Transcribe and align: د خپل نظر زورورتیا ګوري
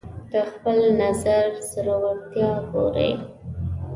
د 0.31 0.33
خپل 0.51 0.77
نظر 1.01 1.45
زورورتیا 1.71 2.51
ګوري 2.71 3.11